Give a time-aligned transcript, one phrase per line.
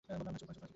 [0.09, 0.67] বললাম না চুপ করো।